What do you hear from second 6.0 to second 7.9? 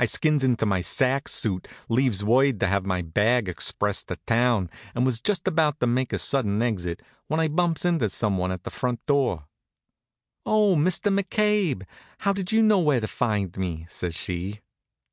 a sudden exit when I bumps